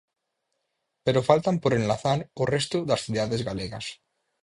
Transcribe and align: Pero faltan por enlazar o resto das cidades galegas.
Pero 1.05 1.27
faltan 1.29 1.55
por 1.63 1.71
enlazar 1.79 2.19
o 2.41 2.43
resto 2.53 2.77
das 2.89 3.03
cidades 3.05 3.41
galegas. 3.49 3.85